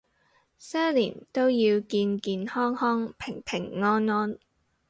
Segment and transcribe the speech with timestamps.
[0.57, 4.35] 新一年都要健健康康平平安安